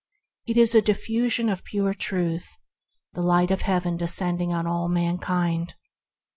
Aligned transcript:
It 0.47 0.57
is 0.57 0.73
a 0.73 0.81
diffusion 0.81 1.47
of 1.47 1.63
pure 1.63 1.93
Truth; 1.93 2.57
the 3.13 3.21
Light 3.21 3.51
of 3.51 3.61
Heaven 3.61 3.97
descending 3.97 4.51
on 4.51 4.65
all 4.65 4.89
mankind. 4.89 5.75